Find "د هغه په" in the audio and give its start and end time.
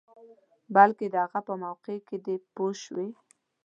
1.09-1.53